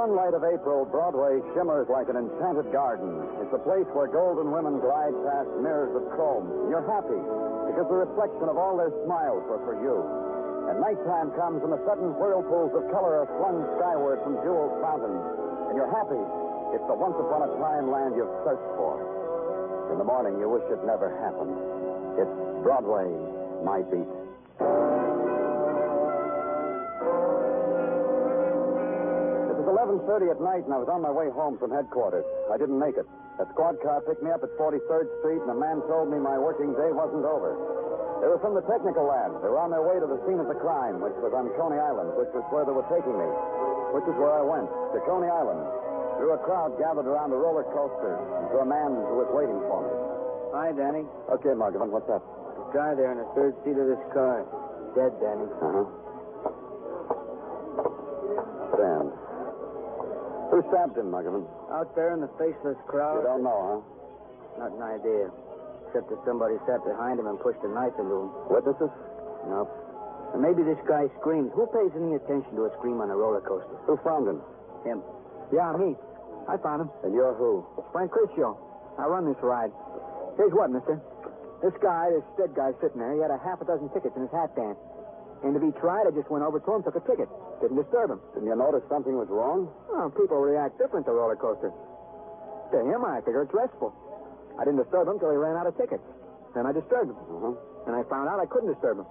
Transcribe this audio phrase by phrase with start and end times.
[0.00, 3.20] Sunlight of April, Broadway shimmers like an enchanted garden.
[3.44, 6.72] It's a place where golden women glide past mirrors of chrome.
[6.72, 7.20] You're happy
[7.68, 10.00] because the reflection of all their smiles were for you.
[10.72, 15.20] And nighttime comes and the sudden whirlpools of color are flung skyward from jeweled fountains.
[15.68, 16.24] And you're happy.
[16.72, 18.96] It's the once upon a time land you've searched for.
[19.92, 21.52] In the morning, you wish it never happened.
[22.16, 23.04] It's Broadway,
[23.68, 24.99] my beat.
[29.80, 32.28] 11.30 at night, and I was on my way home from headquarters.
[32.52, 33.08] I didn't make it.
[33.40, 36.36] A squad car picked me up at 43rd Street, and a man told me my
[36.36, 37.56] working day wasn't over.
[38.20, 39.40] They were from the technical lab.
[39.40, 41.80] They were on their way to the scene of the crime, which was on Coney
[41.80, 43.28] Island, which was where they were taking me,
[43.96, 45.64] which is where I went, to Coney Island.
[46.20, 49.56] Through a crowd gathered around the roller coaster, and to a man who was waiting
[49.64, 49.92] for me.
[50.52, 51.08] Hi, Danny.
[51.32, 52.20] Okay, Muggavan, what's up?
[52.20, 54.44] The guy there in the third seat of this car.
[54.92, 55.48] Dead, Danny.
[55.48, 56.09] Uh-huh.
[60.60, 61.48] Who stabbed him, Muggavan?
[61.72, 63.24] Out there in the faceless crowd.
[63.24, 64.60] You don't know, huh?
[64.60, 65.32] Not an idea.
[65.88, 68.28] Except that somebody sat behind him and pushed a knife into him.
[68.52, 68.92] Witnesses?
[69.48, 69.72] Nope.
[70.36, 71.56] And maybe this guy screamed.
[71.56, 73.72] Who pays any attention to a scream on a roller coaster?
[73.88, 74.44] Who found him?
[74.84, 75.00] Him.
[75.48, 75.96] Yeah, me.
[76.44, 76.90] I found him.
[77.08, 77.64] And you're who?
[77.96, 78.52] Frank Curcio.
[79.00, 79.72] I run this ride.
[80.36, 81.00] Here's what, mister.
[81.64, 84.28] This guy, this dead guy sitting there, he had a half a dozen tickets in
[84.28, 84.76] his hat band.
[85.40, 87.28] And to be tried, I just went over to him, took a ticket.
[87.64, 88.20] Didn't disturb him.
[88.36, 89.72] Didn't you notice something was wrong?
[89.88, 91.72] Oh, people react different to roller coasters.
[92.72, 93.96] To him, I figure it's restful.
[94.60, 96.04] I didn't disturb him till he ran out of tickets.
[96.52, 97.16] Then I disturbed him.
[97.16, 97.56] Uh-huh.
[97.88, 99.08] And I found out I couldn't disturb him.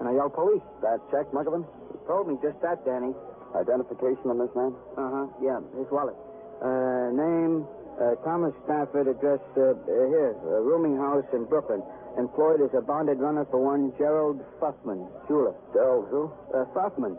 [0.00, 0.62] And I yelled police.
[0.84, 1.64] That check, Muggavan?
[1.88, 3.16] He told me just that, Danny.
[3.56, 4.76] Identification on this man?
[4.96, 5.24] Uh-huh.
[5.40, 6.16] Yeah, his wallet.
[6.60, 7.64] Uh, name,
[7.96, 11.82] uh, Thomas Stafford, address, uh, uh, here, uh, rooming house in Brooklyn.
[12.18, 15.54] Employed as a bonded runner for one Gerald Fussman, jeweler.
[15.72, 16.28] Gerald who?
[16.52, 17.16] Uh, Fuffman.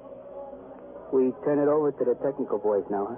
[1.12, 3.18] We turn it over to the technical boys now, huh?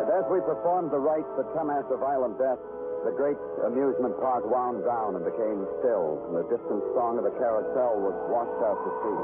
[0.00, 2.60] And as we performed the rites that come after violent death,
[3.04, 3.36] the great
[3.68, 8.16] amusement park wound down and became still, and the distant song of the carousel was
[8.32, 9.20] washed out to sea.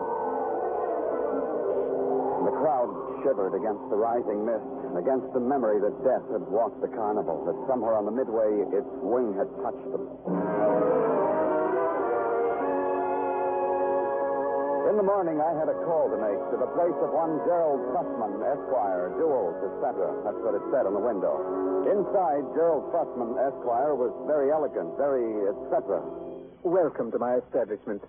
[2.41, 6.45] And the crowd shivered against the rising mist and against the memory that death had
[6.51, 10.05] walked the carnival, that somewhere on the midway its wing had touched them.
[14.93, 17.81] In the morning, I had a call to make to the place of one Gerald
[17.97, 20.13] Fussman, Esquire, duels, etc.
[20.21, 21.33] That's what it said on the window.
[21.89, 26.05] Inside, Gerald Fussman, Esquire, was very elegant, very etc.
[26.61, 28.05] Welcome to my establishment.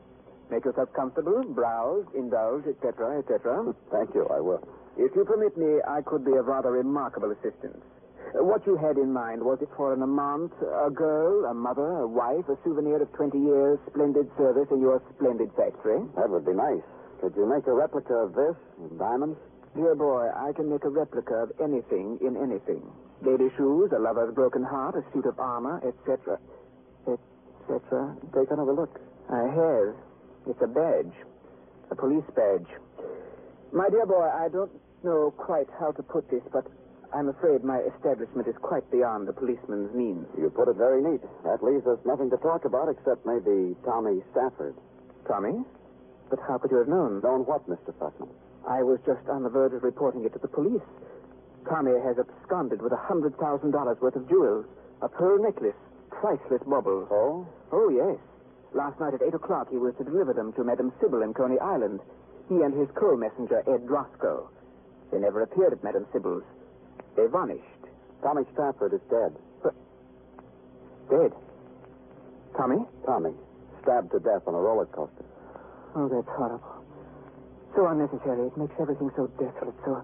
[0.52, 3.72] Make yourself comfortable, browse, indulge, etc., etc.
[3.92, 4.60] Thank you, I will.
[4.98, 7.82] If you permit me, I could be of rather remarkable assistance.
[8.36, 12.08] What you had in mind, was it for an amant, a girl, a mother, a
[12.08, 16.02] wife, a souvenir of 20 years splendid service in your splendid factory?
[16.18, 16.82] That would be nice.
[17.22, 19.38] Could you make a replica of this in diamonds?
[19.76, 22.82] Dear boy, I can make a replica of anything in anything.
[23.22, 26.38] Lady shoes, a lover's broken heart, a suit of armor, etc.
[27.10, 28.18] etc.
[28.34, 28.94] Take another look.
[29.30, 29.96] I have.
[30.50, 31.14] It's a badge.
[31.92, 32.70] A police badge.
[33.74, 34.70] My dear boy, I don't
[35.02, 36.62] know quite how to put this, but
[37.10, 40.30] I'm afraid my establishment is quite beyond the policeman's means.
[40.38, 41.26] You put it very neat.
[41.44, 44.76] That leaves us nothing to talk about except maybe Tommy Stafford.
[45.28, 45.66] Tommy?
[46.30, 47.22] But how could you have known?
[47.26, 47.98] Known what, Mr.
[47.98, 48.30] Fussman?
[48.70, 50.86] I was just on the verge of reporting it to the police.
[51.68, 54.66] Tommy has absconded with a hundred thousand dollars worth of jewels,
[55.02, 55.76] a pearl necklace,
[56.12, 57.10] priceless baubles.
[57.10, 57.48] Oh?
[57.72, 58.22] Oh, yes.
[58.74, 61.58] Last night at 8 o'clock, he was to deliver them to Madame Sybil in Coney
[61.60, 62.00] Island.
[62.50, 64.48] He and his co-messenger, Ed Drasco.
[65.12, 66.44] They never appeared at Madame Sybil's.
[67.16, 67.64] They vanished.
[68.22, 69.34] Tommy Stafford is dead.
[71.10, 71.32] Dead.
[72.58, 72.86] Tommy?
[73.06, 73.34] Tommy,
[73.82, 75.26] stabbed to death on a roller coaster.
[75.96, 76.84] Oh, that's horrible.
[77.76, 78.48] So unnecessary.
[78.48, 80.02] It makes everything so desolate, so...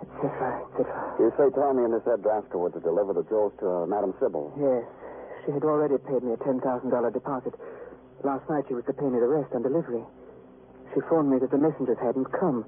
[0.00, 1.14] et cetera, et cetera.
[1.18, 4.14] You say Tommy and this Ed Drasko were to deliver the jewels to uh, Madame
[4.20, 4.50] Sybil.
[4.58, 4.86] Yes.
[5.46, 6.62] She had already paid me a $10,000
[7.12, 7.54] deposit.
[8.24, 10.02] Last night she was to pay me the rest on delivery.
[10.94, 12.64] She phoned me that the messengers hadn't come.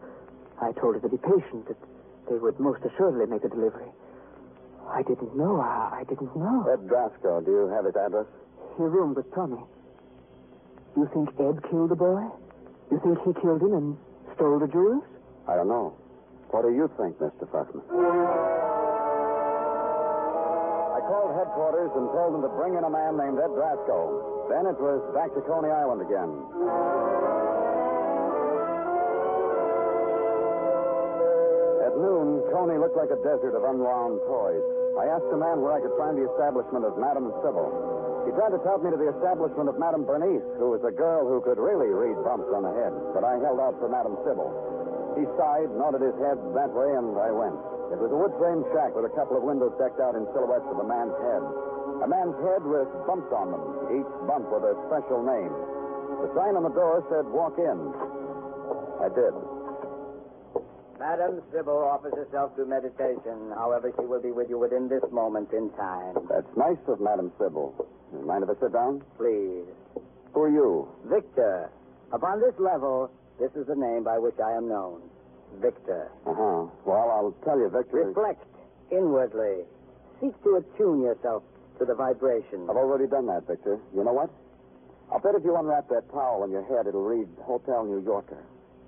[0.61, 1.77] I told her to be patient, that
[2.29, 3.87] they would most assuredly make the delivery.
[4.89, 5.61] I didn't know.
[5.61, 6.67] I, I didn't know.
[6.73, 8.27] Ed Drasko, do you have his address?
[8.77, 9.61] He roomed with Tommy.
[10.97, 12.25] You think Ed killed the boy?
[12.91, 13.97] You think he killed him and
[14.35, 15.05] stole the jewels?
[15.47, 15.95] I don't know.
[16.51, 17.47] What do you think, Mr.
[17.51, 17.83] Fussman?
[20.95, 24.49] I called headquarters and told them to bring in a man named Ed Drasko.
[24.49, 27.46] Then it was back to Coney Island again.
[32.07, 34.63] At noon, Coney looked like a desert of unwound toys.
[34.95, 37.67] I asked a man where I could find the establishment of Madame Sybil.
[38.23, 41.27] He tried to tout me to the establishment of Madame Bernice, who was a girl
[41.27, 44.55] who could really read bumps on the head, but I held out for Madame Sybil.
[45.19, 47.59] He sighed, nodded his head that way, and I went.
[47.91, 50.71] It was a wood frame shack with a couple of windows decked out in silhouettes
[50.71, 51.43] of a man's head.
[51.43, 53.65] A man's head with bumps on them,
[53.99, 55.51] each bump with a special name.
[56.23, 57.79] The sign on the door said, walk in.
[59.03, 59.35] I did.
[60.99, 63.53] Madam Sybil offers herself to meditation.
[63.55, 66.15] However, she will be with you within this moment in time.
[66.29, 67.75] That's nice of Madame Sybil.
[68.25, 69.03] Mind if I sit down?
[69.19, 69.69] Please.
[70.33, 70.89] Who are you?
[71.05, 71.71] Victor.
[72.13, 75.03] Upon this level, this is the name by which I am known.
[75.61, 76.11] Victor.
[76.27, 76.67] Uh-huh.
[76.85, 78.09] Well, I'll tell you, Victor.
[78.09, 78.45] Reflect
[78.91, 79.65] inwardly.
[80.21, 81.43] Seek to attune yourself
[81.79, 82.67] to the vibration.
[82.71, 83.79] I've already done that, Victor.
[83.95, 84.31] You know what?
[85.13, 88.43] I'll bet if you unwrap that towel on your head, it'll read Hotel New Yorker.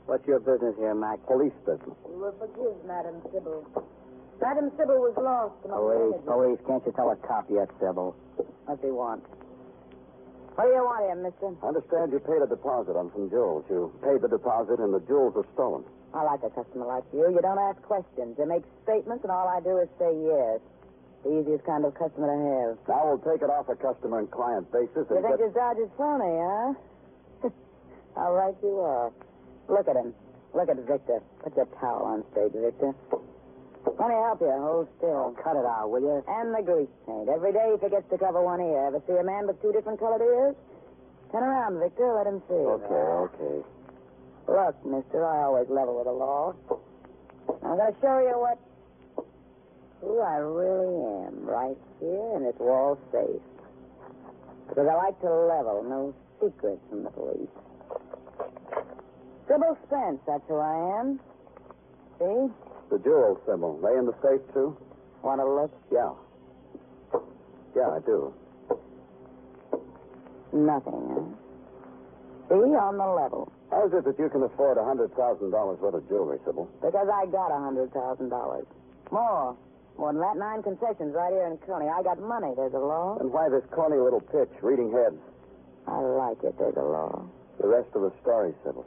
[0.09, 1.21] What's your business here, Mac?
[1.29, 1.93] Police business.
[2.09, 3.61] You will forgive Madame Sybil.
[4.41, 6.61] Madame Sybil was lost among Police, police.
[6.65, 8.17] Can't you tell a cop yet, Sybil?
[8.65, 9.21] What do you want?
[10.57, 11.53] What do you want here, mister?
[11.61, 13.69] I understand you paid a deposit on some jewels.
[13.69, 15.85] You paid the deposit and the jewels were stolen.
[16.17, 17.29] I like a customer like you.
[17.29, 18.33] You don't ask questions.
[18.41, 20.65] You make statements, and all I do is say yes.
[21.21, 22.73] The easiest kind of customer to have.
[22.89, 25.45] Now we'll take it off a customer and client basis You and think get...
[25.45, 27.53] this dodge is phony, huh?
[28.17, 29.13] How right you are.
[29.69, 30.15] Look at him.
[30.55, 31.21] Look at Victor.
[31.45, 32.95] Put your towel on stage, Victor.
[33.85, 34.51] Let me help you.
[34.51, 35.33] Hold still.
[35.33, 36.25] Oh, cut it out, will you?
[36.27, 37.29] And the grease paint.
[37.29, 38.89] Every day he forgets to cover one ear.
[38.89, 40.57] Ever see a man with two different colored ears?
[41.33, 42.13] Turn around, Victor.
[42.17, 42.55] Let him see.
[42.55, 43.57] Okay, okay.
[44.49, 46.55] Look, mister, I always level with the law.
[47.63, 48.59] I'm going to show you what...
[50.01, 53.43] who I really am right here in this wall safe.
[54.69, 55.85] Because I like to level.
[55.85, 57.53] No secrets from the police.
[59.49, 61.21] Sybil Spence, that's who I am.
[62.19, 62.53] See?
[62.91, 63.81] The jewels symbol.
[63.81, 64.77] They in the safe, too?
[65.23, 65.73] Want to look?
[65.91, 66.13] Yeah.
[67.75, 68.33] Yeah, I do.
[70.53, 71.25] Nothing, huh?
[72.49, 72.77] See?
[72.77, 73.53] On the level.
[73.71, 76.69] How is it that you can afford a $100,000 worth of jewelry, Sybil?
[76.81, 78.67] Because I got a $100,000.
[79.11, 79.57] More.
[79.99, 81.89] More than that, nine concessions right here in Coney.
[81.89, 83.19] I got money, there's a law.
[83.19, 85.21] And why this corny little pitch, reading heads?
[85.87, 87.27] I like it, there's a law.
[87.61, 88.87] The rest of the story, Sybil.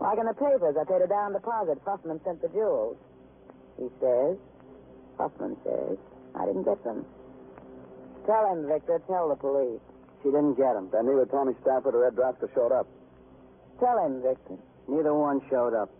[0.00, 1.78] Like in the papers, I paid a down deposit.
[1.84, 2.96] Fussman sent the jewels.
[3.78, 4.36] He says,
[5.18, 5.98] Fussman says,
[6.34, 7.04] I didn't get them.
[8.26, 9.00] Tell him, Victor.
[9.06, 9.80] Tell the police.
[10.22, 10.88] She didn't get them.
[10.92, 12.86] Then neither Tommy Stafford or Ed Drasker showed up.
[13.78, 14.56] Tell him, Victor.
[14.88, 15.90] Neither one showed up.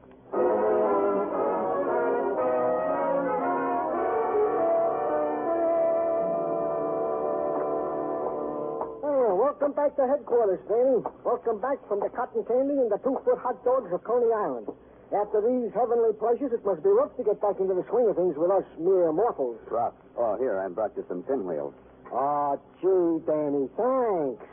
[9.74, 11.02] Welcome back to headquarters, Danny.
[11.24, 14.68] Welcome back from the cotton candy and the two-foot hot dogs of Coney Island.
[15.10, 18.16] After these heavenly pleasures, it must be rough to get back into the swing of
[18.16, 19.58] things with us mere mortals.
[19.70, 19.94] Rough.
[20.16, 21.74] Oh, here, I brought you some pinwheels.
[22.12, 24.46] Oh, gee, Danny, thanks.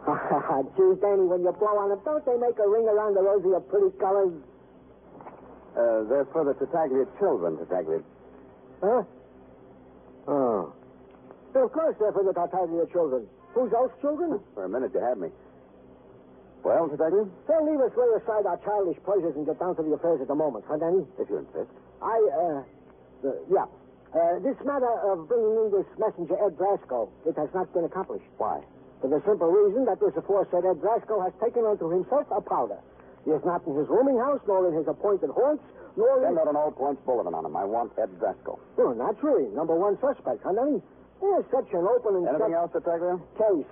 [0.76, 3.52] gee, Danny, when you blow on them, don't they make a ring around the rosy
[3.52, 4.32] of pretty colors?
[5.76, 8.00] Uh, they're for the Tartaglia children, Tartaglia.
[8.82, 9.04] Huh?
[10.28, 10.72] Oh.
[11.54, 13.26] Of course they're for the Tartaglia children.
[13.54, 14.38] Whose else children?
[14.54, 15.28] For a minute, you had me.
[16.62, 17.26] Well, Tartaglia?
[17.48, 20.28] Then leave us lay aside our childish pleasures and get down to the affairs of
[20.28, 21.02] the moment, huh, Danny?
[21.18, 21.70] If you insist.
[22.02, 23.66] I, uh, uh yeah.
[24.10, 28.26] Uh, this matter of bringing in this messenger, Ed Drasco, it has not been accomplished.
[28.38, 28.58] Why?
[29.00, 32.78] For the simple reason that this aforesaid Ed Drasco has taken unto himself a powder.
[33.24, 35.62] He is not in his rooming house, nor in his appointed haunts,
[35.96, 36.24] nor in...
[36.32, 37.56] Send out an all points bulletin on him.
[37.56, 38.58] I want Ed Drasco.
[38.78, 39.48] Oh, naturally.
[39.54, 40.80] Number one suspect, huh, Danny?
[41.20, 43.20] There's such an open and Anything else, Detective?
[43.36, 43.68] case.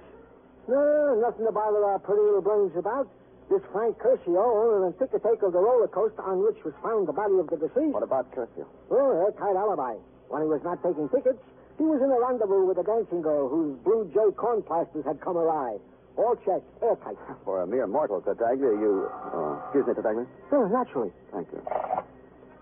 [0.69, 3.09] No, nothing to bother our pretty little brains about.
[3.49, 7.09] This Frank Curcio owner and ticket take of the roller coaster on which was found
[7.09, 7.97] the body of the deceased.
[7.97, 8.67] What about Curfew?
[8.91, 9.97] Oh, airtight alibi.
[10.29, 11.41] When he was not taking tickets,
[11.81, 15.23] he was in a rendezvous with a dancing girl whose blue jay corn plasters had
[15.23, 15.79] come awry.
[16.19, 17.15] All checked, airtight.
[17.47, 19.07] For a mere mortal, Detective, you...
[19.31, 20.27] Oh, excuse me, Detective.
[20.51, 21.15] Oh, naturally.
[21.31, 21.63] Thank you.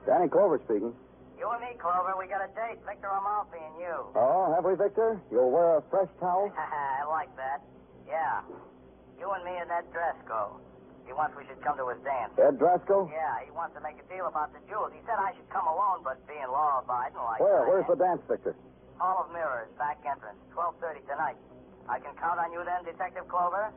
[0.05, 0.93] Danny Clover speaking.
[1.41, 2.85] You and me, Clover, we got a date.
[2.85, 3.97] Victor Amalfi and you.
[4.13, 5.17] Oh, have we, Victor?
[5.33, 6.53] You'll wear a fresh towel?
[6.57, 7.65] I like that.
[8.05, 8.45] Yeah.
[9.17, 10.61] You and me and Ed Drasco.
[11.09, 12.37] He wants we should come to his dance.
[12.37, 13.09] Ed Drasco?
[13.09, 14.93] Yeah, he wants to make a deal about the jewels.
[14.93, 17.65] He said I should come alone, but being law-abiding like Where?
[17.65, 18.53] I Where's the dance, Victor?
[19.01, 21.41] Hall of Mirrors, back entrance, 12.30 tonight.
[21.89, 23.73] I can count on you then, Detective Clover?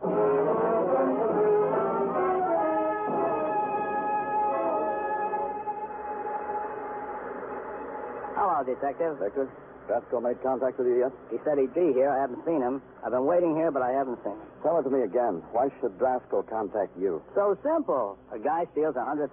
[8.35, 9.19] Hello, Detective.
[9.19, 9.49] Victor,
[9.87, 11.11] Drasco made contact with you yet?
[11.29, 12.09] He said he'd be here.
[12.09, 12.81] I haven't seen him.
[13.03, 14.47] I've been waiting here, but I haven't seen him.
[14.63, 15.43] Tell it to me again.
[15.51, 17.21] Why should Drasco contact you?
[17.35, 18.17] So simple.
[18.31, 19.29] A guy steals a $100,000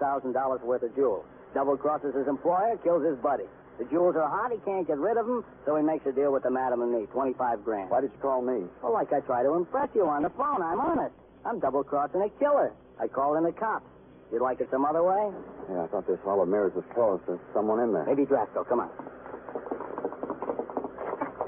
[0.65, 1.25] worth of jewels.
[1.55, 3.47] Double crosses his employer, kills his buddy.
[3.79, 6.33] The jewels are hot, he can't get rid of them, so he makes a deal
[6.33, 7.91] with the madam and me, 25 grand.
[7.91, 8.65] Why did you call me?
[8.83, 11.15] Well, like I try to impress you on the phone, I'm honest.
[11.45, 12.73] I'm double crossing a killer.
[12.99, 13.85] I called in the cops.
[14.33, 15.31] You'd like it some other way?
[15.71, 17.23] Yeah, I thought this hall of mirrors was closed.
[17.29, 18.05] There's someone in there.
[18.07, 18.91] Maybe Drasco, come on.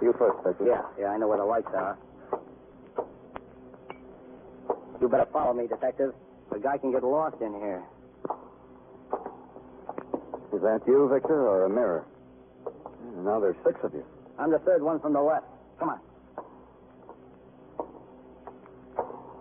[0.01, 0.65] You first, Victor.
[0.67, 1.99] Yeah, yeah, I know where the lights are.
[5.01, 6.13] You better follow me, Detective.
[6.53, 7.83] The guy can get lost in here.
[10.55, 12.05] Is that you, Victor, or a mirror?
[13.19, 14.05] Yeah, Now there's six of you.
[14.39, 15.47] I'm the third one from the left.
[15.79, 16.01] Come on.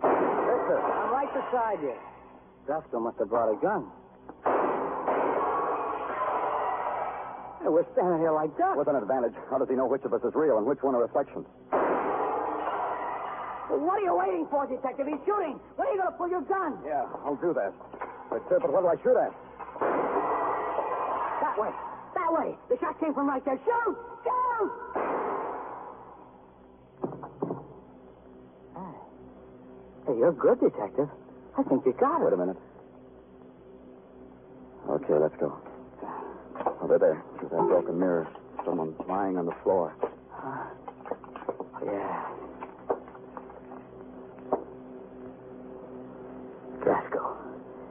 [0.02, 0.78] Victor!
[0.82, 1.94] I'm right beside you.
[2.66, 3.86] Drasco must have brought a gun.
[7.68, 8.78] We're standing here like ducks.
[8.78, 9.34] With an advantage.
[9.50, 11.44] How does he know which of us is real and which one are reflections?
[13.68, 15.06] Well, what are you waiting for, Detective?
[15.06, 15.60] He's shooting.
[15.76, 16.80] When are you going to pull your gun?
[16.82, 17.74] Yeah, I'll do that.
[18.32, 19.32] But, sir, but what do I shoot at?
[21.44, 21.68] That way.
[22.28, 22.54] That way.
[22.68, 23.58] The shot came from right there.
[23.64, 23.96] Shoot!
[24.22, 24.72] Shoot!
[30.06, 31.08] Hey, you're good, Detective.
[31.56, 32.24] I think you got it.
[32.24, 32.56] Wait a minute.
[34.90, 35.58] Okay, let's go.
[36.82, 37.22] Over there.
[37.36, 38.28] There's that broken mirror.
[38.64, 39.94] Someone's lying on the floor.
[41.84, 42.26] Yeah.
[46.80, 47.36] Drasco.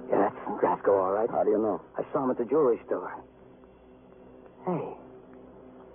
[0.09, 1.29] Yeah, that's Drasco, all right.
[1.29, 1.81] How do you know?
[1.97, 3.11] I saw him at the jewelry store.
[4.67, 4.83] Hey,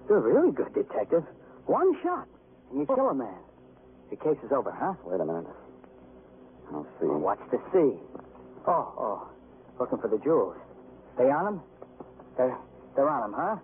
[0.08, 1.24] you're a really good, Detective.
[1.66, 2.26] One shot,
[2.70, 3.36] and you kill a man.
[4.08, 4.94] The case is over, huh?
[5.04, 5.44] Wait a minute.
[6.72, 7.04] I'll see.
[7.04, 8.00] Well, what's to see?
[8.66, 9.28] Oh, oh.
[9.78, 10.56] Looking for the jewels.
[11.18, 11.60] They on him?
[12.38, 12.56] They're,
[12.96, 13.56] they're on him, huh?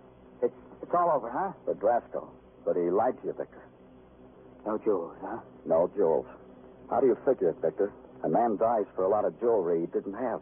[0.43, 1.53] It's, it's all over, huh?
[1.65, 2.29] For Drasco.
[2.63, 3.63] But he lied to you, Victor.
[4.63, 5.39] No jewels, huh?
[5.65, 6.27] No jewels.
[6.91, 7.91] How do you figure it, Victor?
[8.23, 10.41] A man dies for a lot of jewelry he didn't have.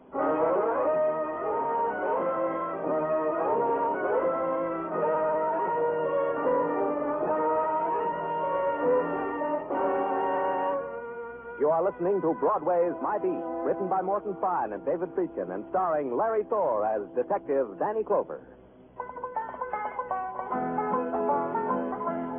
[11.67, 15.65] You are listening to Broadway's My Beat, written by Morton Fine and David Friedkin, and
[15.69, 18.39] starring Larry Thor as Detective Danny Clover.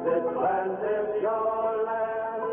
[0.00, 2.48] This land is your land.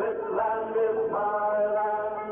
[0.00, 2.24] This land is my land.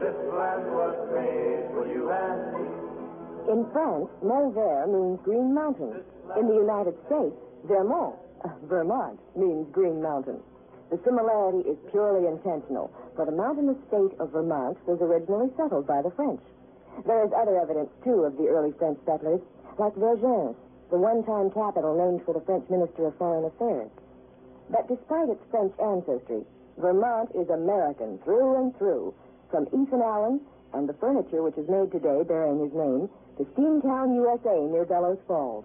[0.00, 3.52] This land was made for you and me.
[3.52, 5.92] In France, Melvert means Green Mountain.
[6.40, 7.36] In the United States,
[7.68, 10.40] Vermont, uh, Vermont means Green Mountain.
[10.90, 16.02] The similarity is purely intentional, for the mountainous state of Vermont was originally settled by
[16.02, 16.40] the French.
[17.06, 19.40] There is other evidence, too, of the early French settlers,
[19.78, 20.54] like Vergennes,
[20.90, 23.90] the one-time capital named for the French Minister of Foreign Affairs.
[24.70, 26.44] But despite its French ancestry,
[26.78, 29.14] Vermont is American through and through,
[29.50, 30.40] from Ethan Allen
[30.72, 35.18] and the furniture which is made today bearing his name to Steamtown, USA, near Bellows
[35.26, 35.64] Falls.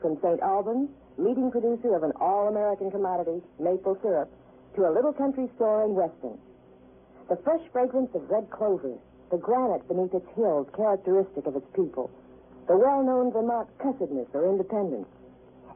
[0.00, 0.40] From St.
[0.40, 4.30] Albans, leading producer of an all-American commodity, maple syrup,
[4.74, 6.38] to a little country store in Weston.
[7.28, 8.98] The fresh fragrance of red clover,
[9.30, 12.10] the granite beneath its hills characteristic of its people,
[12.68, 15.08] the well-known Vermont cussedness or independence,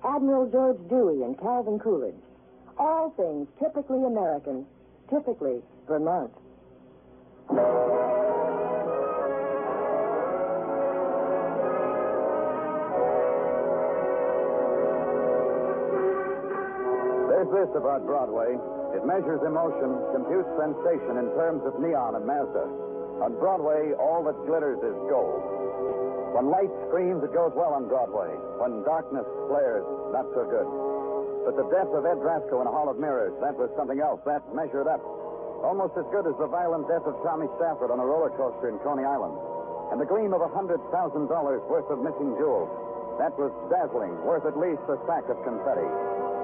[0.05, 2.15] Admiral George Dewey and Calvin Coolidge,
[2.79, 4.67] all things typically American,
[5.11, 6.33] typically Vermont.
[17.29, 18.76] There's this about Broadway.
[18.95, 22.67] It measures emotion, computes sensation in terms of neon and Mazda.
[23.25, 25.41] On Broadway, all that glitters is gold.
[26.37, 28.29] When light screams, it goes well on Broadway.
[28.61, 30.69] When darkness flares, not so good.
[31.49, 34.21] But the death of Ed Drasco in a Hall of Mirrors, that was something else.
[34.29, 35.01] That measured up.
[35.65, 38.77] Almost as good as the violent death of Tommy Stafford on a roller coaster in
[38.85, 39.33] Coney Island.
[39.95, 40.77] And the gleam of a $100,000
[41.71, 42.69] worth of missing jewels.
[43.17, 45.89] That was dazzling, worth at least a sack of confetti.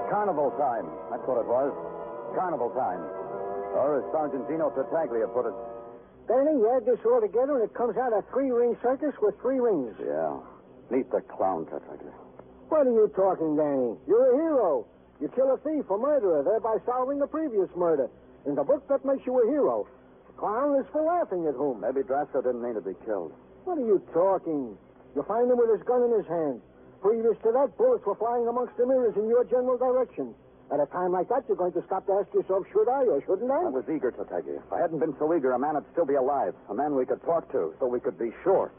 [0.08, 1.68] Carnival time, that's what it was.
[2.34, 3.00] Carnival time.
[3.76, 5.56] Or as Sergeant Gino Tartaglia put it,
[6.28, 9.58] Danny, you add this all together and it comes out a three-ring circus with three
[9.58, 9.94] rings.
[9.98, 10.38] yeah,
[10.90, 12.12] meet the clown, Tartaglia.
[12.68, 13.96] What are you talking, Danny?
[14.06, 14.86] You're a hero.
[15.20, 18.08] You kill a thief a murderer, thereby solving the previous murder.
[18.46, 19.86] In the book, that makes you a hero.
[20.26, 21.80] The clown is for laughing at whom?
[21.80, 23.32] Maybe Drasco didn't mean to be killed.
[23.64, 24.76] What are you talking?
[25.14, 26.60] You find him with his gun in his hand.
[27.02, 30.34] Previous to that, bullets were flying amongst the mirrors in your general direction.
[30.72, 33.20] At a time like that, you're going to stop to ask yourself, should I or
[33.28, 33.68] shouldn't I?
[33.68, 34.56] I was eager, Tartaglia.
[34.64, 36.54] If I hadn't been so eager, a man would still be alive.
[36.70, 38.72] A man we could talk to, so we could be sure.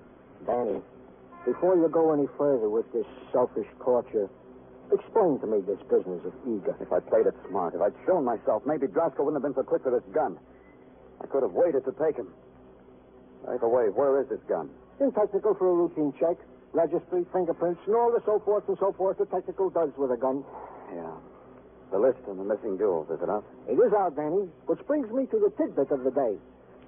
[0.50, 0.81] Danny,
[1.45, 4.25] before you go any further with this selfish torture,
[4.91, 6.73] explain to me this business of eager.
[6.81, 9.62] If I'd played it smart, if I'd shown myself, maybe Drasco wouldn't have been so
[9.62, 10.39] quick with his gun.
[11.21, 12.33] I could have waited to take him.
[13.45, 14.73] By the way, where is his gun?
[15.00, 16.41] In technical for a routine check,
[16.73, 20.17] registry, fingerprints, and all the so forth and so forth the technical does with a
[20.17, 20.43] gun.
[20.89, 21.13] Yeah.
[21.93, 23.45] The list of the missing jewels, is it out?
[23.69, 26.33] It is out, Danny, which brings me to the tidbit of the day.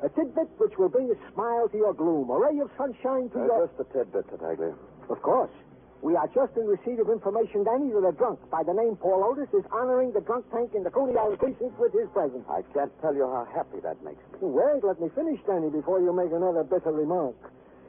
[0.01, 3.37] A tidbit which will bring a smile to your gloom, a ray of sunshine to
[3.37, 3.67] Uh, your...
[3.69, 4.73] just a tidbit, Tartaglia.
[5.07, 5.53] Of course.
[6.01, 9.23] We are just in receipt of information, Danny, that a drunk by the name Paul
[9.29, 12.43] Otis is honoring the drunk tank in the Coney Island precinct with his presence.
[12.49, 14.39] I can't tell you how happy that makes me.
[14.41, 17.37] Wait, let me finish, Danny, before you make another bitter remark.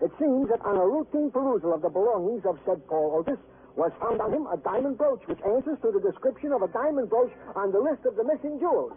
[0.05, 3.41] It seems that on a routine perusal of the belongings of said Paul Otis
[3.77, 7.11] was found on him a diamond brooch, which answers to the description of a diamond
[7.11, 8.93] brooch on the list of the missing jewels.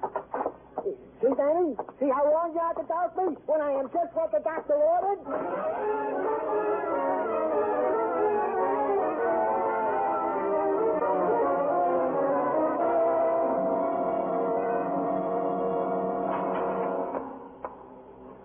[1.21, 1.75] See, Danny?
[2.00, 4.74] See how wrong you are to doubt me when I am just what the doctor
[4.74, 5.19] ordered?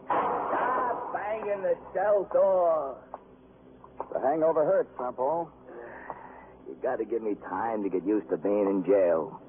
[0.07, 2.97] Stop banging the cell door.
[4.13, 5.51] The hangover hurts, huh, Paul?
[6.67, 9.41] You gotta give me time to get used to being in jail.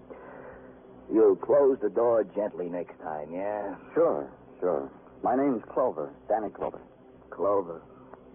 [1.11, 3.75] You'll close the door gently next time, yeah?
[3.93, 4.91] Sure, sure.
[5.23, 6.81] My name's Clover, Danny Clover.
[7.29, 7.81] Clover.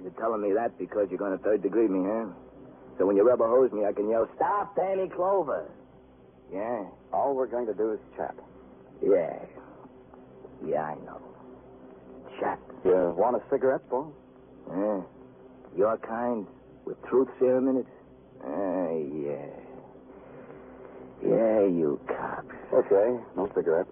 [0.02, 2.30] You're telling me that because you're going to third degree me, huh?
[2.98, 5.70] So when you rubber hose me, I can yell, Stop, Danny Clover.
[6.52, 6.84] Yeah?
[7.12, 8.34] All we're going to do is chat.
[9.02, 9.38] Yeah.
[10.66, 11.20] Yeah, I know.
[12.38, 12.58] Chat.
[12.84, 14.12] You want a cigarette, Paul?
[14.68, 15.00] Yeah.
[15.76, 16.46] Your kind
[16.84, 17.86] with truth serum in it?
[18.44, 19.46] Ah, yeah.
[21.22, 22.46] Yeah, you cop.
[22.72, 23.86] Okay, no cigarette.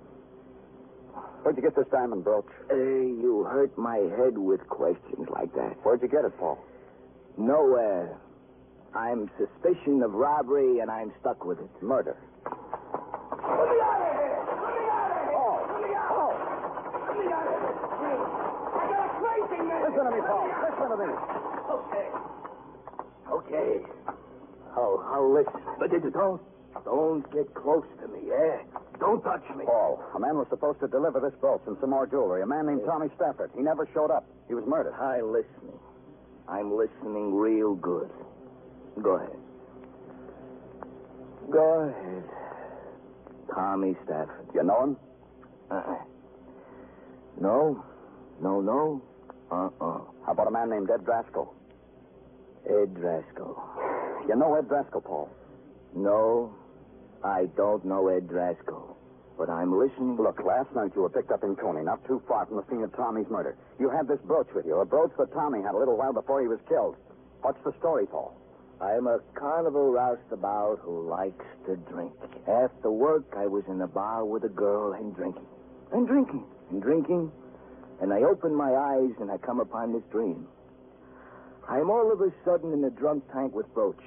[1.43, 2.47] Where'd you get this diamond brooch?
[2.71, 5.77] Uh, you hurt my head with questions like that.
[5.85, 6.59] Where'd you get it, Paul?
[7.37, 8.17] Nowhere.
[8.95, 11.71] I'm suspicion of robbery, and I'm stuck with it.
[11.83, 12.17] Murder.
[12.45, 12.57] Let
[13.69, 14.41] me out of here!
[14.49, 15.31] Let me out of here!
[15.37, 15.61] Paul!
[15.69, 16.09] Let me out!
[16.09, 16.35] Paul!
[17.07, 18.19] Let me out of here!
[18.73, 19.81] I got a crazy man!
[19.85, 20.49] Listen to me, Paul.
[20.65, 21.13] Listen to me.
[21.69, 22.07] Okay.
[23.29, 23.85] Okay.
[25.19, 25.61] Listen.
[25.79, 26.41] But don't,
[26.85, 28.63] don't get close to me, eh?
[29.01, 29.65] Don't touch me.
[29.65, 32.43] Paul, a man was supposed to deliver this brooch and some more jewelry.
[32.43, 33.51] A man named Tommy Stafford.
[33.57, 34.25] He never showed up.
[34.47, 34.95] He was murdered.
[34.95, 35.79] I'm listening.
[36.49, 38.11] I'm listening real good.
[39.03, 39.37] Go ahead.
[41.51, 42.25] Go ahead.
[43.55, 44.47] Tommy Stafford.
[44.55, 44.97] You know him?
[45.71, 45.97] Uh-uh.
[47.41, 47.85] No.
[48.41, 49.03] No, no.
[49.51, 50.01] Uh-uh.
[50.27, 51.49] How about a man named Ed Draskell?
[52.67, 53.57] Ed Draskell.
[54.29, 55.31] You know Ed Draskell, Paul.
[55.97, 56.55] No,
[57.25, 58.95] I don't know Ed Draskell.
[59.39, 60.19] But I'm listening.
[60.21, 62.83] Look, last night you were picked up in Coney, not too far from the scene
[62.83, 63.57] of Tommy's murder.
[63.81, 66.43] You had this brooch with you, a brooch that Tommy had a little while before
[66.43, 66.97] he was killed.
[67.41, 68.35] What's the story, Paul?
[68.83, 72.13] I'm a carnival roustabout who likes to drink.
[72.47, 75.47] After work, I was in a bar with a girl and drinking.
[75.93, 76.45] And drinking.
[76.71, 77.33] And drinking.
[78.03, 80.47] And I open my eyes and I come upon this dream.
[81.69, 84.03] I'm all of a sudden in a drunk tank with Brooch.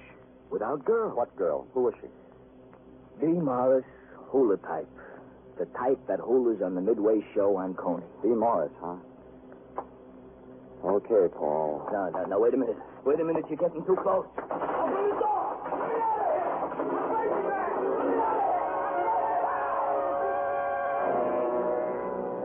[0.52, 1.16] Without girl.
[1.16, 1.66] What girl?
[1.74, 2.08] Who was she?
[3.26, 3.86] Dee Morris,
[4.30, 4.88] hula type.
[5.58, 8.04] The type that hulas on the Midway show on Coney.
[8.22, 8.98] Dee Morris, huh?
[10.84, 11.88] Okay, Paul.
[11.94, 12.78] No, no, no, wait a minute.
[13.06, 14.26] Wait a minute, you're getting too close.
[14.38, 15.62] Open the door!
[15.62, 16.42] Let me out of here!
[16.42, 16.74] You're a
[17.14, 17.72] crazy man!
[17.86, 18.98] Let me out of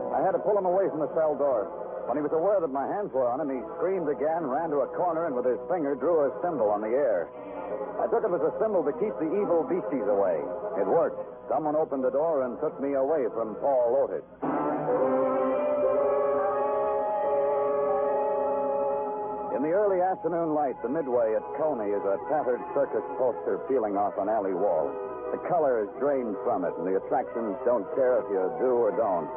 [0.07, 0.15] here!
[0.15, 1.65] I had to pull him away from the cell door.
[2.07, 4.85] When he was aware that my hands were on him, he screamed again, ran to
[4.85, 7.27] a corner, and with his finger drew a symbol on the air.
[7.97, 10.39] I took it as a symbol to keep the evil beasties away.
[10.79, 11.19] It worked.
[11.49, 14.23] Someone opened the door and took me away from Paul Otis.
[19.57, 23.97] In the early afternoon light, the midway at Coney is a tattered circus poster peeling
[23.97, 24.93] off an alley wall.
[25.33, 28.95] The color is drained from it, and the attractions don't care if you do or
[28.95, 29.27] don't.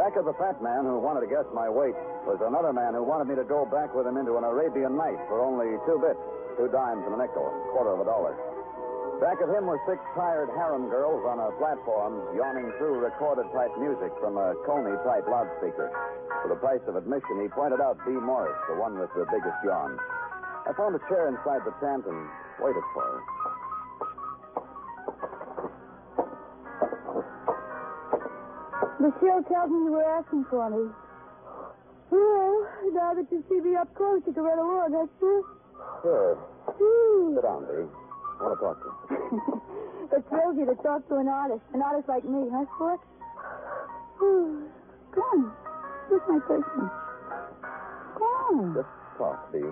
[0.00, 1.94] Back of the fat man who wanted to guess my weight
[2.26, 5.20] was another man who wanted me to go back with him into an Arabian night
[5.28, 6.18] for only two bits,
[6.56, 8.34] two dimes and a nickel, quarter of a dollar.
[9.22, 13.70] Back of him were six tired harem girls on a platform yawning through recorded type
[13.78, 15.90] music from a Coney type loudspeaker.
[16.42, 18.10] For the price of admission, he pointed out B.
[18.12, 19.96] Morris, the one with the biggest yawn.
[20.66, 22.20] I found a chair inside the tent and
[22.58, 23.20] waited for her.
[28.98, 30.90] Lucille tells me you were asking for me.
[32.10, 35.44] Well, now that you see me up close, you can run along, that's true.
[36.04, 36.36] Sure.
[36.36, 37.32] Ooh.
[37.32, 37.34] Hmm.
[37.34, 37.72] Sit down, B.
[37.80, 40.12] I want to talk to you.
[40.12, 43.00] it thrills you to talk to an artist, an artist like me, huh, Sport?
[45.14, 45.48] On.
[46.12, 46.90] Where's my person?
[48.20, 48.20] Come
[48.52, 48.74] on.
[48.76, 49.64] Just talk, B.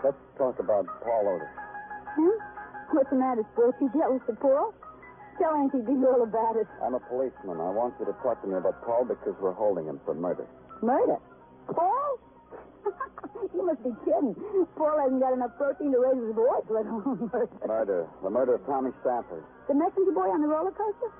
[0.00, 1.52] Let's talk about Paul Otis.
[2.16, 2.32] Huh?
[2.96, 3.76] What's the matter, Sport?
[3.80, 4.72] You jealous of Paul?
[5.36, 6.68] Tell Auntie B all about it.
[6.80, 7.60] I'm a policeman.
[7.60, 10.46] I want you to talk to me about Paul because we're holding him for murder.
[10.80, 11.18] Murder?
[11.74, 12.18] Paul?
[13.54, 14.34] you must be kidding.
[14.76, 17.58] Paul hasn't got enough protein to raise his voice, let alone murder.
[17.66, 18.00] Murder.
[18.22, 19.44] The murder of Tommy Stafford.
[19.68, 21.10] The messenger boy on the roller coaster?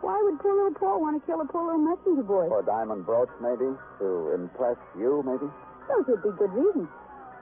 [0.00, 2.48] Why would poor little Paul want to kill a poor little messenger boy?
[2.48, 3.68] For a diamond brooch, maybe?
[4.00, 5.44] To impress you, maybe?
[5.92, 6.88] Those would be good reasons.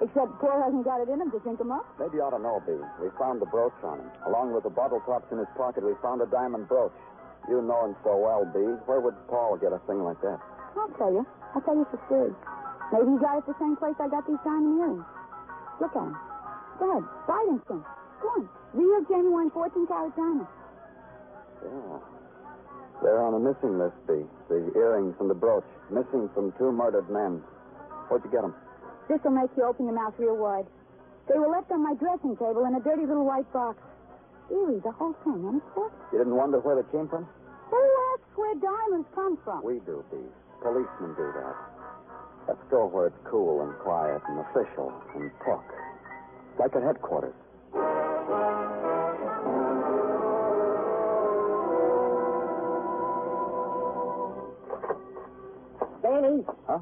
[0.02, 1.86] Except Paul hasn't got it in him to think him up.
[1.98, 2.74] Maybe you ought to know, B.
[3.02, 4.10] We found the brooch on him.
[4.26, 6.94] Along with the bottle tops in his pocket, we found a diamond brooch.
[7.48, 8.58] You know him so well, B.
[8.86, 10.38] Where would Paul get a thing like that?
[10.76, 11.26] I'll tell you.
[11.54, 12.30] I'll tell you for free.
[12.92, 15.04] Maybe he got it the same place I got these diamond earrings.
[15.80, 16.16] Look at him.
[16.78, 17.04] Go ahead.
[17.28, 17.84] Buy it instant.
[18.22, 18.48] Go on.
[18.72, 20.48] Real genuine 14 carat diamond.
[21.62, 21.98] Yeah.
[23.02, 24.26] They're on a missing list, B.
[24.48, 25.66] The earrings and the brooch.
[25.90, 27.42] Missing from two murdered men.
[28.08, 28.54] Where'd you get them?
[29.08, 30.66] This will make you open your mouth real wide.
[31.28, 33.78] They were left on my dressing table in a dirty little white box.
[34.50, 35.92] Eerie, the whole thing, ain't it, Sport?
[36.12, 37.28] You didn't wonder where they came from?
[37.70, 37.82] Who
[38.16, 39.62] asks where diamonds come from?
[39.62, 40.16] We do, B.
[40.62, 41.54] Policemen do that.
[42.48, 45.68] Let's go where it's cool and quiet and official and talk.
[46.58, 47.36] Like at headquarters.
[56.02, 56.40] Danny.
[56.66, 56.80] Huh?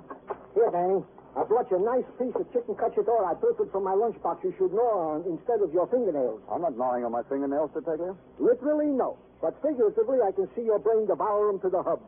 [0.54, 1.02] Here, Danny.
[1.36, 4.44] I brought you a nice piece of chicken cacciatore I pilfered from my lunchbox.
[4.44, 6.40] You should gnaw on instead of your fingernails.
[6.48, 8.16] I'm not gnawing on my fingernails, Detective.
[8.38, 9.18] Literally, no.
[9.42, 12.00] But figuratively, I can see your brain devour them to the hub.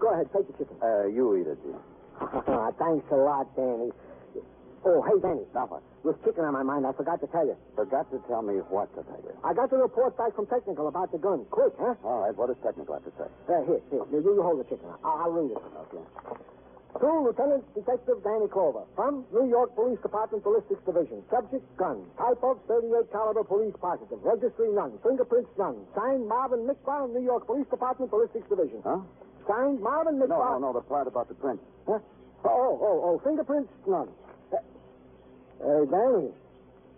[0.00, 0.76] Go ahead, take the chicken.
[0.82, 1.70] Uh, you eat it, B.
[2.78, 3.90] Thanks a lot, Danny.
[4.84, 5.46] Oh, hey, Danny.
[5.54, 5.82] Now what?
[6.02, 7.54] With chicken on my mind, I forgot to tell you.
[7.78, 9.38] Forgot to tell me what, Detective.
[9.46, 11.46] I got the report back from Technical about the gun.
[11.54, 11.94] Quick, huh?
[12.02, 13.30] All right, what does technical have to say?
[13.46, 14.02] Uh, here, here.
[14.10, 14.90] You, you hold the chicken.
[15.06, 15.62] I'll, I'll read it.
[15.62, 16.02] Okay.
[16.98, 21.22] To Lieutenant Detective Danny Clover from New York Police Department Ballistics Division.
[21.30, 22.04] Subject gun.
[22.18, 24.18] Type of 38 caliber police positive.
[24.22, 24.98] Registry none.
[25.02, 25.86] Fingerprints none.
[25.96, 28.82] Signed Marvin Mickbaum, New York Police Department Ballistics Division.
[28.84, 28.98] Huh?
[29.48, 31.58] Signed Marvin No, no, no, the part about the print.
[31.86, 31.98] Huh?
[32.44, 34.08] Oh, oh, oh, fingerprints none.
[34.52, 36.30] Uh, Danny.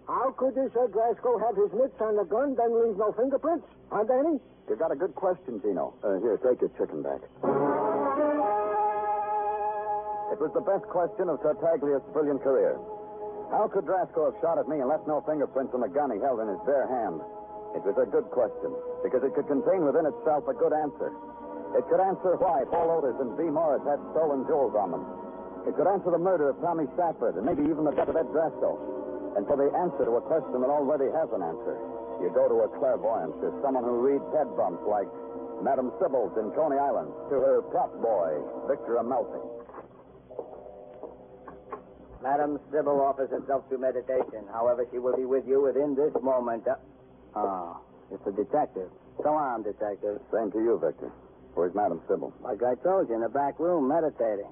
[0.09, 3.67] How could this Glasgow have his mitts on the gun, then leave no fingerprints?
[3.91, 4.41] Huh, Danny?
[4.69, 5.93] You got a good question, Gino.
[6.03, 7.21] Uh, here, take your chicken back.
[10.33, 12.77] It was the best question of Tartaglia's brilliant career.
[13.53, 16.19] How could Drasco have shot at me and left no fingerprints on the gun he
[16.19, 17.21] held in his bare hand?
[17.77, 18.73] It was a good question,
[19.05, 21.13] because it could contain within itself a good answer.
[21.75, 23.51] It could answer why Paul Otis and V.
[23.51, 25.05] Morris had stolen jewels on them.
[25.67, 28.31] It could answer the murder of Tommy Stafford and maybe even the death of Ed
[28.31, 28.79] Drasco.
[29.35, 31.75] And for the answer to a question that already has an answer,
[32.23, 35.09] you go to a clairvoyant, to someone who reads head bumps like
[35.67, 38.39] Madam Sybil's in Coney Island, to her prop boy,
[38.71, 39.43] Victor Amalfi.
[42.23, 44.47] Madam Sybil offers herself to meditation.
[44.53, 46.67] However, she will be with you within this moment.
[46.69, 46.77] Uh,
[47.37, 47.79] Ah,
[48.13, 48.89] it's a detective.
[49.23, 50.21] So on, detective.
[50.33, 51.11] Same to you, Victor.
[51.55, 52.33] Where's Madam Sybil?
[52.43, 54.51] Like I told you, in the back room, meditating.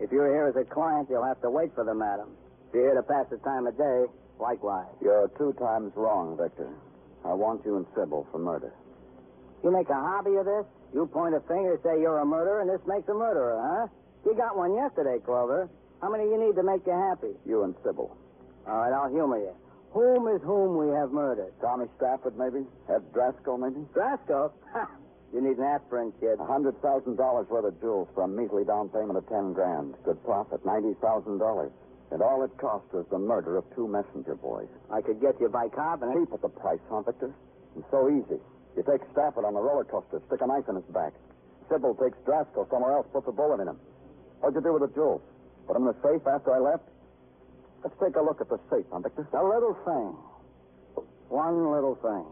[0.00, 2.30] If you're here as a client, you'll have to wait for the madam.
[2.68, 4.04] If you're here to pass the time of day,
[4.38, 4.90] likewise.
[5.02, 6.70] You're two times wrong, Victor.
[7.24, 8.72] I want you and Sybil for murder.
[9.62, 10.66] You make a hobby of this?
[10.92, 13.86] You point a finger, say you're a murderer, and this makes a murderer, huh?
[14.26, 15.68] You got one yesterday, Clover.
[16.00, 17.34] How many you need to make you happy?
[17.46, 18.14] You and Sybil.
[18.66, 19.54] All right, I'll humor you.
[19.92, 21.52] Whom is whom we have murdered?
[21.60, 22.66] Tommy Stafford, maybe?
[22.88, 23.86] Ed Drasco, maybe?
[23.94, 24.52] Drasco?
[25.34, 26.38] You need an aspirin, kid.
[26.38, 29.94] A hundred thousand dollars worth of jewels for a measly down payment of ten grand.
[30.04, 31.72] Good profit, ninety thousand dollars.
[32.12, 34.68] And all it cost was the murder of two messenger boys.
[34.94, 36.30] I could get you bicarbonate.
[36.30, 37.34] Cheap at the price, huh, Victor?
[37.74, 38.38] And so easy.
[38.76, 41.12] You take Stafford on the roller coaster, stick a knife in his back.
[41.68, 43.78] Sybil takes Drasko somewhere else, puts a bullet in him.
[44.38, 45.22] What'd you do with the jewels?
[45.66, 46.86] Put them in the safe after I left?
[47.82, 49.26] Let's take a look at the safe, huh, Victor?
[49.34, 50.14] A little thing.
[51.26, 52.22] One little thing.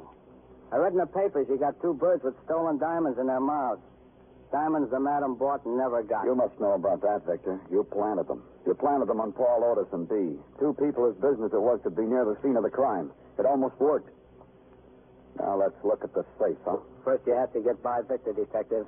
[0.72, 3.82] I read in the papers you got two birds with stolen diamonds in their mouths.
[4.50, 6.24] Diamonds the madam bought and never got.
[6.24, 7.60] You must know about that, Victor.
[7.70, 8.42] You planted them.
[8.66, 10.40] You planted them on Paul Otis and B.
[10.58, 13.12] Two people whose business it was to be near the scene of the crime.
[13.38, 14.08] It almost worked.
[15.38, 16.78] Now let's look at the safe, huh?
[17.04, 18.86] First, you have to get by Victor, Detective.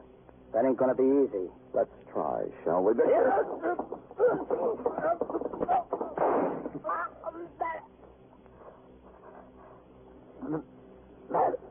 [0.53, 1.51] That ain't going to be easy.
[1.75, 3.33] Let's try, shall we, Victor?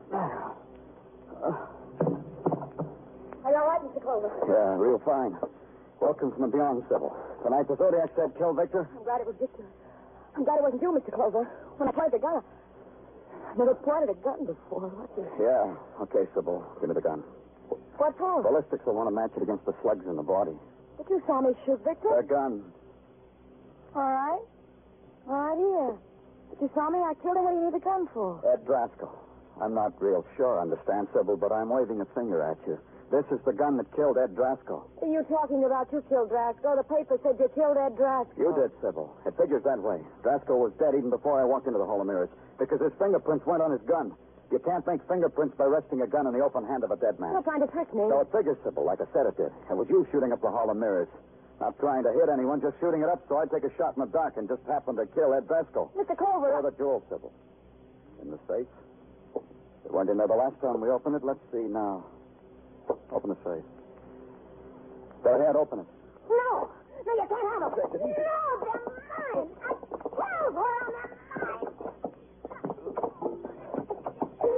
[3.44, 4.02] Are you all right, Mr.
[4.02, 4.30] Clover?
[4.94, 5.34] Real fine.
[5.98, 7.10] Welcome from the beyond, Sybil.
[7.42, 8.86] Tonight, the Zodiac said kill Victor.
[8.94, 9.66] I'm glad it was Victor.
[10.38, 11.10] I'm glad it wasn't you, Mr.
[11.10, 11.50] Clover.
[11.82, 14.86] When I played the gun, I never pointed a gun before.
[14.86, 15.26] What the...
[15.42, 15.74] Yeah.
[16.06, 16.62] Okay, Sybil.
[16.78, 17.26] Give me the gun.
[17.98, 18.46] What for?
[18.46, 20.54] Ballistics will want to match it against the slugs in the body.
[20.94, 22.14] But you saw me shoot Victor.
[22.14, 22.62] The gun.
[23.98, 24.46] All right.
[25.26, 25.98] All right, here.
[26.54, 27.02] But you saw me.
[27.02, 27.42] I killed him.
[27.42, 28.38] What do you need the gun for?
[28.46, 29.10] Ed Drasko.
[29.58, 32.78] I'm not real sure, understand, Sybil, but I'm waving a finger at you.
[33.12, 34.82] This is the gun that killed Ed Drasko.
[35.02, 36.74] Are you talking about you killed Drasko?
[36.76, 38.34] The paper said you killed Ed Drasko.
[38.36, 39.12] You did, Sybil.
[39.26, 40.00] It figures that way.
[40.24, 43.46] Drasko was dead even before I walked into the Hall of Mirrors because his fingerprints
[43.46, 44.12] weren't on his gun.
[44.50, 47.18] You can't make fingerprints by resting a gun in the open hand of a dead
[47.20, 47.32] man.
[47.32, 48.02] You're trying to trick me.
[48.08, 49.52] So it figures, Sybil, like I said it did.
[49.70, 51.08] It was you shooting up the Hall of Mirrors.
[51.60, 54.02] Not trying to hit anyone, just shooting it up so I'd take a shot in
[54.02, 55.90] the dark and just happen to kill Ed Drasko.
[55.94, 56.16] Mr.
[56.18, 56.50] Clover.
[56.50, 57.32] Where the jewels, Sybil?
[58.22, 58.66] In the safe.
[59.84, 61.22] They weren't in there the last time we opened it.
[61.24, 62.04] Let's see now.
[63.12, 63.64] Open the safe.
[65.22, 65.86] Go ahead, open it.
[66.28, 66.68] No.
[67.06, 67.72] No, you can't have them.
[67.92, 68.00] No,
[68.60, 69.48] they're mine.
[69.60, 69.68] I
[70.00, 71.08] killed one of them.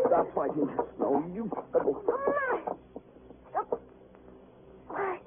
[0.07, 0.69] Stop fighting.
[0.99, 1.45] No, you.
[1.75, 2.65] Mine.
[4.93, 5.21] Mine.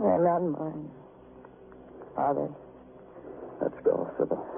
[0.00, 0.90] They're not mine.
[2.16, 2.48] Are they?
[3.60, 4.49] Let's go, Sybil.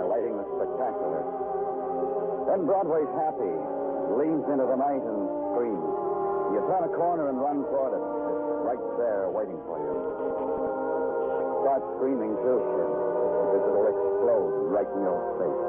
[0.00, 1.20] By lighting the spectacular.
[2.48, 3.52] Then Broadway's happy,
[4.16, 5.20] leans into the night and
[5.52, 5.92] screams.
[6.56, 8.00] You turn a corner and run toward it.
[8.00, 9.92] It's right there waiting for you.
[11.60, 15.62] Start screaming too, kid, because it'll explode right in your face.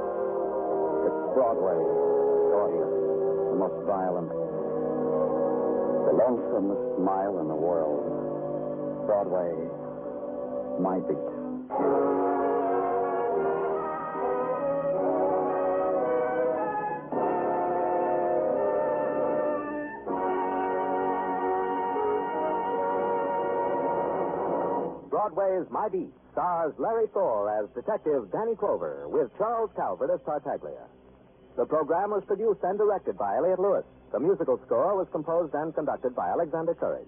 [1.12, 1.80] It's Broadway,
[2.56, 2.94] glorious,
[3.52, 4.32] the most violent,
[6.08, 8.00] the lonesomest mile in the world.
[9.04, 9.52] Broadway,
[10.80, 11.31] my beat.
[25.32, 30.84] Broadway's My Beat stars Larry Thor as Detective Danny Clover with Charles Calvert as Tartaglia.
[31.56, 33.86] The program was produced and directed by Elliot Lewis.
[34.12, 37.08] The musical score was composed and conducted by Alexander Courage.